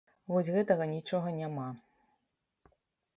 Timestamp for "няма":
1.41-1.65